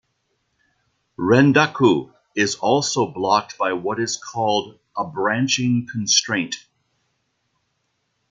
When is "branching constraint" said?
5.05-6.55